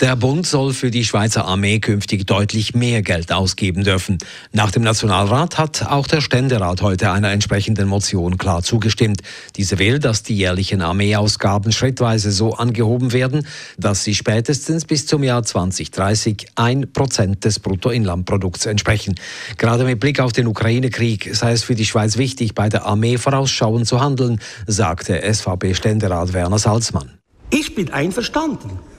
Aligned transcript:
Der 0.00 0.16
Bund 0.16 0.46
soll 0.46 0.72
für 0.72 0.90
die 0.90 1.04
Schweizer 1.04 1.44
Armee 1.44 1.78
künftig 1.78 2.26
deutlich 2.26 2.74
mehr 2.74 3.02
Geld 3.02 3.30
ausgeben 3.32 3.84
dürfen. 3.84 4.16
Nach 4.50 4.70
dem 4.70 4.82
Nationalrat 4.82 5.58
hat 5.58 5.82
auch 5.82 6.06
der 6.06 6.22
Ständerat 6.22 6.80
heute 6.80 7.12
einer 7.12 7.30
entsprechenden 7.32 7.86
Motion 7.86 8.38
klar 8.38 8.62
zugestimmt. 8.62 9.20
Diese 9.56 9.78
will, 9.78 9.98
dass 9.98 10.22
die 10.22 10.34
jährlichen 10.34 10.80
Armeeausgaben 10.80 11.70
schrittweise 11.70 12.32
so 12.32 12.54
angehoben 12.54 13.12
werden, 13.12 13.46
dass 13.76 14.02
sie 14.02 14.14
spätestens 14.14 14.86
bis 14.86 15.04
zum 15.04 15.22
Jahr 15.22 15.42
2030 15.42 16.46
ein 16.54 16.90
Prozent 16.94 17.44
des 17.44 17.58
Bruttoinlandprodukts 17.58 18.64
entsprechen. 18.64 19.16
Gerade 19.58 19.84
mit 19.84 20.00
Blick 20.00 20.18
auf 20.18 20.32
den 20.32 20.46
Ukraine-Krieg 20.46 21.28
sei 21.36 21.52
es 21.52 21.62
für 21.62 21.74
die 21.74 21.84
Schweiz 21.84 22.16
wichtig, 22.16 22.54
bei 22.54 22.70
der 22.70 22.86
Armee 22.86 23.18
vorausschauend 23.18 23.86
zu 23.86 24.00
handeln, 24.00 24.40
sagte 24.66 25.20
SVP-Ständerat 25.30 26.32
Werner 26.32 26.58
Salzmann. 26.58 27.18
Ich 27.50 27.74
bin 27.74 27.92
einverstanden. 27.92 28.89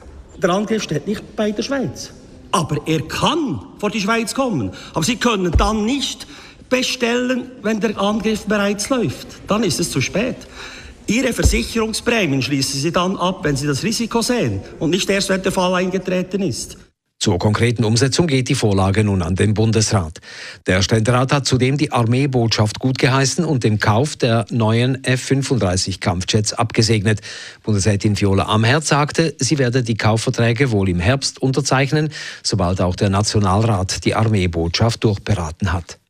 Der 0.41 0.49
Angriff 0.49 0.83
steht 0.83 1.07
nicht 1.07 1.35
bei 1.35 1.51
der 1.51 1.63
Schweiz. 1.63 2.11
Aber 2.51 2.77
er 2.85 3.01
kann 3.01 3.61
vor 3.77 3.91
die 3.91 4.01
Schweiz 4.01 4.33
kommen. 4.33 4.71
Aber 4.93 5.03
Sie 5.03 5.15
können 5.15 5.51
dann 5.51 5.85
nicht 5.85 6.27
bestellen, 6.69 7.51
wenn 7.61 7.79
der 7.79 7.97
Angriff 7.99 8.45
bereits 8.45 8.89
läuft. 8.89 9.27
Dann 9.47 9.63
ist 9.63 9.79
es 9.79 9.91
zu 9.91 10.01
spät. 10.01 10.37
Ihre 11.07 11.33
Versicherungsprämien 11.33 12.41
schließen 12.41 12.79
Sie 12.79 12.91
dann 12.91 13.17
ab, 13.17 13.43
wenn 13.43 13.55
Sie 13.55 13.67
das 13.67 13.83
Risiko 13.83 14.21
sehen 14.21 14.61
und 14.79 14.89
nicht 14.89 15.09
erst, 15.09 15.29
wenn 15.29 15.43
der 15.43 15.51
Fall 15.51 15.75
eingetreten 15.75 16.41
ist. 16.41 16.77
Zur 17.21 17.37
konkreten 17.37 17.83
Umsetzung 17.83 18.25
geht 18.25 18.49
die 18.49 18.55
Vorlage 18.55 19.03
nun 19.03 19.21
an 19.21 19.35
den 19.35 19.53
Bundesrat. 19.53 20.21
Der 20.65 20.81
Ständerat 20.81 21.31
hat 21.31 21.45
zudem 21.45 21.77
die 21.77 21.91
Armeebotschaft 21.91 22.79
gut 22.79 22.97
geheißen 22.97 23.45
und 23.45 23.63
den 23.63 23.77
Kauf 23.77 24.15
der 24.15 24.47
neuen 24.49 25.03
F-35 25.03 25.99
Kampfjets 25.99 26.51
abgesegnet. 26.53 27.21
Bundesrätin 27.61 28.19
Viola 28.19 28.47
Amherd 28.47 28.85
sagte, 28.85 29.35
sie 29.37 29.59
werde 29.59 29.83
die 29.83 29.97
Kaufverträge 29.97 30.71
wohl 30.71 30.89
im 30.89 30.99
Herbst 30.99 31.39
unterzeichnen, 31.39 32.09
sobald 32.41 32.81
auch 32.81 32.95
der 32.95 33.11
Nationalrat 33.11 34.03
die 34.03 34.15
Armeebotschaft 34.15 35.03
durchberaten 35.03 35.73
hat. 35.73 36.00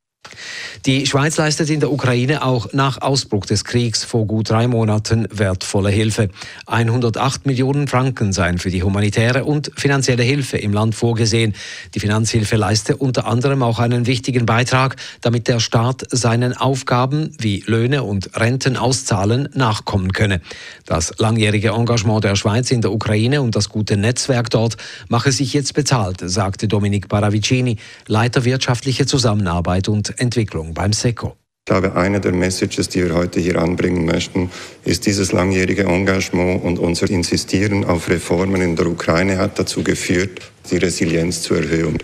Die 0.86 1.06
Schweiz 1.06 1.38
leistet 1.38 1.70
in 1.70 1.80
der 1.80 1.92
Ukraine 1.92 2.44
auch 2.44 2.74
nach 2.74 3.02
Ausbruch 3.02 3.46
des 3.46 3.64
Kriegs 3.64 4.04
vor 4.04 4.26
gut 4.26 4.50
drei 4.50 4.68
Monaten 4.68 5.28
wertvolle 5.32 5.90
Hilfe. 5.90 6.30
108 6.66 7.46
Millionen 7.46 7.88
Franken 7.88 8.34
seien 8.34 8.58
für 8.58 8.72
die 8.72 8.84
humanitäre 8.84 9.46
und 9.46 9.72
finanzielle 9.76 10.24
Hilfe 10.24 10.58
im 10.58 10.74
Land 10.74 10.96
vorgesehen. 10.96 11.54
Die 11.94 12.00
Finanzhilfe 12.00 12.56
leiste 12.56 12.98
unter 12.98 13.28
anderem 13.28 13.62
auch 13.64 13.80
einen 13.80 14.08
wichtigen 14.08 14.46
Beitrag, 14.46 14.96
damit 15.22 15.48
der 15.48 15.60
Staat 15.60 16.06
seinen 16.10 16.56
Aufgaben 16.56 17.36
wie 17.38 17.64
Löhne 17.68 18.04
und 18.04 18.38
Renten 18.40 18.78
auszahlen 18.78 19.50
nachkommen 19.54 20.14
könne. 20.14 20.42
Das 20.86 21.14
langjährige 21.18 21.70
Engagement 21.70 22.24
der 22.24 22.36
Schweiz 22.36 22.72
in 22.72 22.82
der 22.82 22.92
Ukraine 22.92 23.42
und 23.42 23.56
das 23.56 23.70
gute 23.70 23.98
Netzwerk 23.98 24.50
dort 24.50 24.78
mache 25.10 25.32
sich 25.32 25.54
jetzt 25.54 25.74
bezahlt, 25.74 26.18
sagte 26.24 26.68
Dominik 26.68 27.08
Paravicini, 27.08 27.78
Leiter 28.08 28.46
wirtschaftliche 28.46 29.06
Zusammenarbeit 29.06 29.88
und 29.88 30.20
Entwicklung 30.22 30.74
beim 30.74 30.94
SECO. 30.94 31.36
Ich 31.64 31.74
glaube, 31.74 31.96
eine 31.96 32.20
der 32.20 32.32
Messages, 32.32 32.90
die 32.90 33.04
wir 33.04 33.14
heute 33.14 33.40
hier 33.40 33.62
anbringen 33.62 34.06
möchten, 34.06 34.50
ist 34.84 35.06
dieses 35.06 35.32
langjährige 35.32 35.84
Engagement 35.84 36.64
und 36.64 36.80
unser 36.80 37.10
Insistieren 37.10 37.86
auf 37.86 38.10
Reformen 38.10 38.62
in 38.62 38.76
der 38.76 38.88
Ukraine 38.88 39.38
hat 39.38 39.60
dazu 39.60 39.84
geführt, 39.84 40.42
die 40.70 40.78
Resilienz 40.78 41.44
zu 41.44 41.54
erhöhen. 41.54 42.00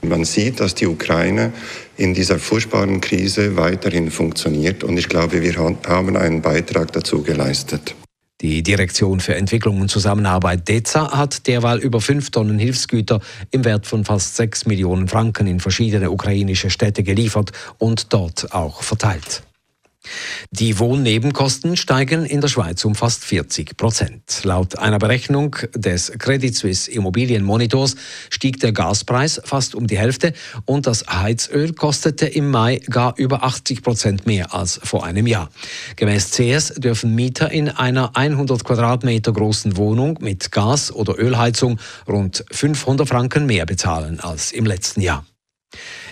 Man 0.00 0.24
sieht, 0.24 0.60
dass 0.60 0.74
die 0.74 0.86
Ukraine 0.86 1.52
in 1.96 2.14
dieser 2.14 2.38
furchtbaren 2.38 3.00
Krise 3.00 3.56
weiterhin 3.56 4.10
funktioniert 4.10 4.82
und 4.82 4.96
ich 4.96 5.08
glaube, 5.08 5.42
wir 5.42 5.56
haben 5.56 6.16
einen 6.16 6.40
Beitrag 6.40 6.92
dazu 6.92 7.22
geleistet. 7.22 7.94
Die 8.42 8.64
Direktion 8.64 9.20
für 9.20 9.36
Entwicklung 9.36 9.80
und 9.80 9.88
Zusammenarbeit 9.88 10.66
DEZA 10.68 11.16
hat 11.16 11.46
derweil 11.46 11.78
über 11.78 12.00
fünf 12.00 12.30
Tonnen 12.30 12.58
Hilfsgüter 12.58 13.20
im 13.52 13.64
Wert 13.64 13.86
von 13.86 14.04
fast 14.04 14.34
sechs 14.34 14.66
Millionen 14.66 15.06
Franken 15.06 15.46
in 15.46 15.60
verschiedene 15.60 16.10
ukrainische 16.10 16.68
Städte 16.68 17.04
geliefert 17.04 17.52
und 17.78 18.12
dort 18.12 18.52
auch 18.52 18.82
verteilt. 18.82 19.44
Die 20.54 20.78
Wohnnebenkosten 20.78 21.78
steigen 21.78 22.26
in 22.26 22.42
der 22.42 22.48
Schweiz 22.48 22.84
um 22.84 22.94
fast 22.94 23.24
40 23.24 23.78
Prozent. 23.78 24.42
Laut 24.44 24.78
einer 24.78 24.98
Berechnung 24.98 25.56
des 25.74 26.12
Credit 26.18 26.54
Suisse 26.54 26.90
Immobilienmonitors 26.90 27.96
stieg 28.28 28.60
der 28.60 28.72
Gaspreis 28.72 29.40
fast 29.44 29.74
um 29.74 29.86
die 29.86 29.98
Hälfte 29.98 30.34
und 30.66 30.86
das 30.86 31.06
Heizöl 31.08 31.72
kostete 31.72 32.26
im 32.26 32.50
Mai 32.50 32.82
gar 32.90 33.14
über 33.16 33.44
80 33.44 33.82
Prozent 33.82 34.26
mehr 34.26 34.54
als 34.54 34.78
vor 34.84 35.06
einem 35.06 35.26
Jahr. 35.26 35.48
Gemäß 35.96 36.32
CS 36.32 36.74
dürfen 36.76 37.14
Mieter 37.14 37.50
in 37.50 37.70
einer 37.70 38.14
100 38.14 38.62
Quadratmeter 38.62 39.32
großen 39.32 39.78
Wohnung 39.78 40.18
mit 40.20 40.52
Gas- 40.52 40.92
oder 40.92 41.18
Ölheizung 41.18 41.78
rund 42.06 42.44
500 42.50 43.08
Franken 43.08 43.46
mehr 43.46 43.64
bezahlen 43.64 44.20
als 44.20 44.52
im 44.52 44.66
letzten 44.66 45.00
Jahr. 45.00 45.24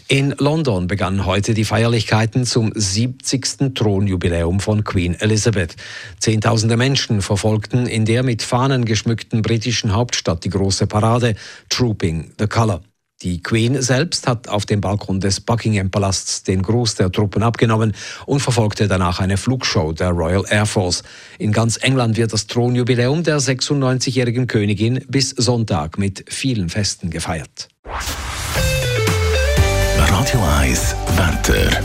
In 0.09 0.35
London 0.39 0.89
begannen 0.89 1.25
heute 1.25 1.55
die 1.55 1.65
Feierlichkeiten 1.65 2.45
zum 2.45 2.73
70. 2.75 3.75
Thronjubiläum 3.77 4.59
von 4.59 4.83
Queen 4.83 5.15
Elizabeth. 5.15 5.77
Zehntausende 6.19 6.77
Menschen 6.77 7.23
verfolgten 7.23 7.87
in 7.87 8.05
der 8.05 8.25
mit 8.25 8.43
Fahnen 8.43 8.85
geschmückten 8.85 9.43
britischen 9.43 9.95
Hauptstadt 9.95 10.45
die 10.45 10.51
große 10.51 10.89
Parade 10.89 11.37
Trooping 11.69 12.33
the 12.41 12.49
Colour. 12.49 12.83
Die 13.23 13.43
Queen 13.43 13.83
selbst 13.83 14.27
hat 14.27 14.49
auf 14.49 14.65
dem 14.65 14.81
Balkon 14.81 15.21
des 15.21 15.43
Buckingham 15.43 15.91
Palasts 15.91 16.43
den 16.43 16.63
Gruß 16.63 16.95
der 16.95 17.13
Truppen 17.13 17.43
abgenommen 17.43 17.93
und 18.25 18.41
verfolgte 18.41 18.89
danach 18.89 19.21
eine 19.21 19.37
Flugshow 19.37 19.93
der 19.93 20.09
Royal 20.11 20.45
Air 20.49 20.65
Force. 20.65 21.03
In 21.39 21.53
ganz 21.53 21.77
England 21.83 22.17
wird 22.17 22.33
das 22.33 22.47
Thronjubiläum 22.47 23.23
der 23.23 23.39
96-jährigen 23.39 24.47
Königin 24.47 25.05
bis 25.07 25.31
Sonntag 25.31 25.99
mit 25.99 26.25
vielen 26.31 26.71
Festen 26.71 27.11
gefeiert. 27.11 27.69
Radio 30.31 30.47
1 30.61 30.95
Wetter. 31.17 31.83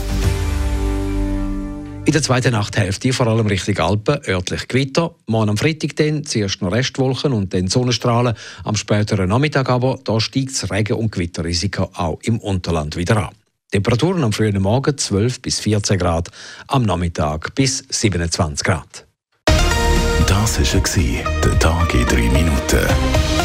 In 2.05 2.11
der 2.11 2.21
zweiten 2.21 2.51
Nachthälfte 2.51 3.11
vor 3.11 3.25
allem 3.25 3.47
Richtung 3.47 3.75
Alpen, 3.79 4.19
örtlich 4.27 4.67
Gewitter. 4.67 5.15
Morgen 5.25 5.49
am 5.49 5.57
Freitag 5.57 5.95
dann 5.95 6.23
zuerst 6.25 6.61
noch 6.61 6.71
Restwolken 6.71 7.33
und 7.33 7.55
dann 7.55 7.69
Sonnenstrahlen. 7.69 8.35
Am 8.63 8.75
späteren 8.75 9.29
Nachmittag 9.29 9.67
aber 9.71 9.97
da 10.03 10.19
steigt 10.19 10.51
das 10.51 10.69
Regen- 10.69 10.93
und 10.93 11.11
Gewitterrisiko 11.11 11.89
auch 11.95 12.19
im 12.21 12.37
Unterland 12.37 12.95
wieder 12.95 13.17
an. 13.17 13.35
Temperaturen 13.71 14.23
am 14.23 14.31
frühen 14.31 14.61
Morgen 14.61 14.95
12 14.95 15.41
bis 15.41 15.59
14 15.61 15.97
Grad, 15.97 16.29
am 16.67 16.83
Nachmittag 16.83 17.55
bis 17.55 17.83
27 17.89 18.63
Grad. 18.63 19.07
Das 20.27 20.59
war 20.59 21.41
der 21.41 21.59
Tag 21.59 21.93
in 21.95 22.05
drei 22.05 22.29
Minuten. 22.29 23.44